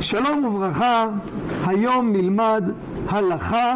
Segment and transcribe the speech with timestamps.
[0.00, 1.08] שלום וברכה,
[1.66, 2.70] היום נלמד
[3.08, 3.74] הלכה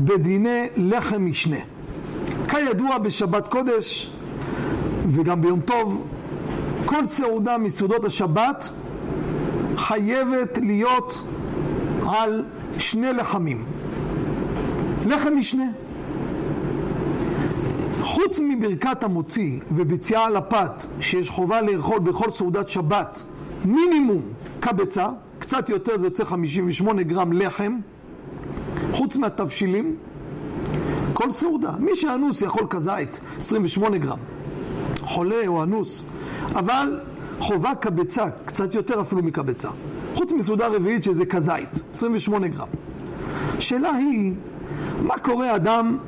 [0.00, 1.56] בדיני לחם משנה.
[2.48, 4.10] כידוע בשבת קודש
[5.08, 6.06] וגם ביום טוב,
[6.84, 8.70] כל סעודה מסעודות השבת
[9.76, 11.22] חייבת להיות
[12.08, 12.44] על
[12.78, 13.64] שני לחמים.
[15.06, 15.66] לחם משנה.
[18.02, 23.22] חוץ מברכת המוציא וביציאה על הפת, שיש חובה לאכול בכל סעודת שבת,
[23.64, 24.22] מינימום
[24.60, 25.08] קבצה,
[25.38, 27.78] קצת יותר זה יוצא 58 גרם לחם,
[28.92, 29.96] חוץ מהתבשילים,
[31.12, 31.72] כל סעודה.
[31.78, 34.18] מי שאנוס יכול כזית, 28 גרם.
[35.00, 36.04] חולה או אנוס,
[36.54, 37.00] אבל
[37.38, 39.68] חובה קבצה, קצת יותר אפילו מקבצה.
[40.14, 42.68] חוץ מסעודה רביעית שזה כזית, 28 גרם.
[43.58, 44.34] השאלה היא,
[45.02, 45.98] מה קורה אדם,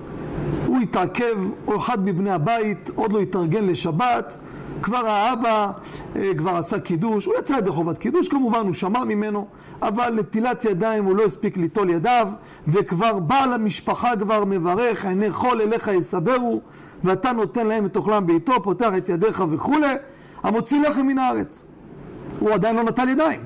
[0.66, 1.36] הוא התעכב,
[1.66, 4.38] או אחד מבני הבית, עוד לא התארגן לשבת,
[4.82, 5.70] כבר האבא
[6.16, 9.46] אה, כבר עשה קידוש, הוא יצא ידי חובת קידוש, כמובן הוא שמע ממנו,
[9.82, 12.28] אבל נטילת ידיים הוא לא הספיק ליטול ידיו,
[12.68, 16.60] וכבר בעל המשפחה כבר מברך, עיני חול אליך יסברו,
[17.04, 19.94] ואתה נותן להם את אוכלם בעיתו, פותח את ידיך וכולי,
[20.42, 21.64] המוציא לחם מן הארץ.
[22.40, 23.40] הוא עדיין לא נטל ידיים,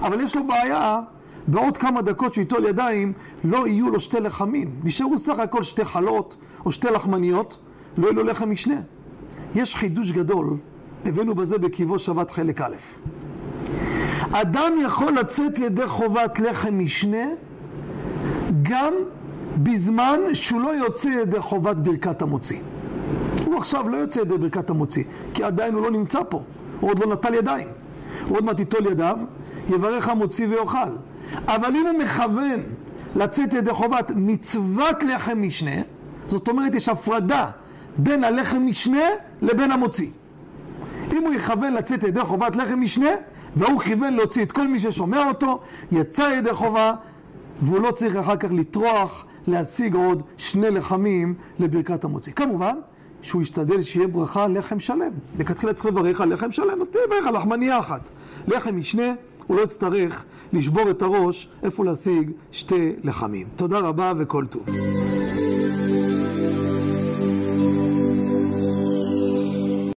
[0.00, 1.00] אבל יש לו בעיה,
[1.46, 3.12] בעוד כמה דקות שהוא ייטול ידיים,
[3.44, 7.58] לא יהיו לו שתי לחמים, נשארו סך הכל שתי חלות או שתי לחמניות,
[7.98, 8.80] לא יהיו לו לחם משנה.
[9.54, 10.56] יש חידוש גדול,
[11.04, 12.76] הבאנו בזה בקיבו שבת חלק א'.
[14.32, 17.26] אדם יכול לצאת ידי חובת לחם משנה
[18.62, 18.94] גם
[19.56, 22.60] בזמן שהוא לא יוצא ידי חובת ברכת המוציא.
[23.44, 25.04] הוא עכשיו לא יוצא ידי ברכת המוציא,
[25.34, 26.42] כי עדיין הוא לא נמצא פה,
[26.80, 27.68] הוא עוד לא נטל ידיים.
[28.28, 29.18] הוא עוד מעט ייטול ידיו,
[29.68, 30.90] יברך המוציא ויאכל.
[31.46, 32.60] אבל אם הוא מכוון
[33.16, 35.80] לצאת ידי חובת מצוות לחם משנה,
[36.28, 37.50] זאת אומרת יש הפרדה
[37.96, 39.04] בין הלחם משנה
[39.42, 40.10] לבין המוציא.
[41.12, 43.10] אם הוא יכוון לצאת ידי חובת לחם משנה,
[43.56, 45.60] והוא כיוון להוציא את כל מי ששומע אותו,
[45.92, 46.94] יצא ידי חובה,
[47.62, 52.32] והוא לא צריך אחר כך לטרוח להשיג עוד שני לחמים לברכת המוציא.
[52.32, 52.76] כמובן,
[53.22, 55.10] שהוא ישתדל שיהיה ברכה על לחם שלם.
[55.38, 58.10] לכתחילה צריך לברך על לחם שלם, אז תברך על לחמניה אחת.
[58.48, 59.12] לחם משנה,
[59.46, 63.46] הוא לא יצטרך לשבור את הראש איפה להשיג שתי לחמים.
[63.56, 64.66] תודה רבה וכל טוב.